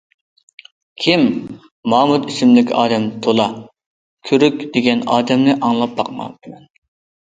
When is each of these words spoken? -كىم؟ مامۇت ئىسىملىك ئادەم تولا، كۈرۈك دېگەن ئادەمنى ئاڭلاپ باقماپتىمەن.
-كىم؟ 1.03 1.25
مامۇت 1.95 2.25
ئىسىملىك 2.33 2.75
ئادەم 2.81 3.07
تولا، 3.29 3.49
كۈرۈك 4.33 4.69
دېگەن 4.75 5.09
ئادەمنى 5.15 5.61
ئاڭلاپ 5.65 5.99
باقماپتىمەن. 6.03 6.71